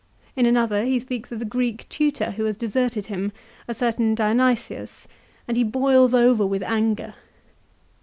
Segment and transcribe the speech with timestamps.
[0.35, 3.31] In another he speaks of a Greek tutor who has deserted him,
[3.67, 5.07] a certain Dionysius,
[5.47, 7.13] and he boils over with anger.